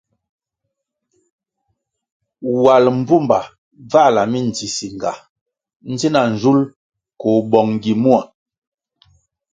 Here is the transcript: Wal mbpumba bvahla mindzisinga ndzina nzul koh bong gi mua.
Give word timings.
Wal 2.63 2.85
mbpumba 2.97 3.39
bvahla 3.89 4.21
mindzisinga 4.31 5.11
ndzina 5.91 6.21
nzul 6.33 6.59
koh 7.19 7.41
bong 7.51 7.71
gi 7.83 7.93
mua. 8.03 8.21